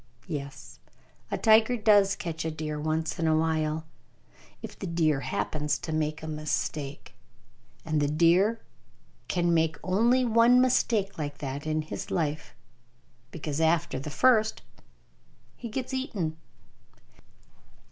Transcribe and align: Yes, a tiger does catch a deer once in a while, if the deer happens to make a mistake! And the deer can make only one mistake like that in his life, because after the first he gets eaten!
Yes, 0.27 0.79
a 1.29 1.37
tiger 1.37 1.77
does 1.77 2.15
catch 2.15 2.43
a 2.43 2.49
deer 2.49 2.79
once 2.79 3.19
in 3.19 3.27
a 3.27 3.37
while, 3.37 3.85
if 4.63 4.79
the 4.79 4.87
deer 4.87 5.19
happens 5.19 5.77
to 5.77 5.91
make 5.93 6.23
a 6.23 6.27
mistake! 6.27 7.13
And 7.85 8.01
the 8.01 8.07
deer 8.07 8.61
can 9.27 9.53
make 9.53 9.77
only 9.83 10.25
one 10.25 10.59
mistake 10.59 11.19
like 11.19 11.37
that 11.37 11.67
in 11.67 11.83
his 11.83 12.09
life, 12.09 12.55
because 13.29 13.61
after 13.61 13.99
the 13.99 14.09
first 14.09 14.63
he 15.55 15.69
gets 15.69 15.93
eaten! 15.93 16.35